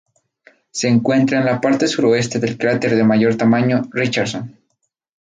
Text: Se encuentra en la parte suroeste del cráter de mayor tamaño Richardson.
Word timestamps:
Se 0.71 0.87
encuentra 0.87 1.37
en 1.37 1.45
la 1.45 1.61
parte 1.61 1.87
suroeste 1.87 2.39
del 2.39 2.57
cráter 2.57 2.95
de 2.95 3.03
mayor 3.03 3.35
tamaño 3.35 3.83
Richardson. 3.91 4.57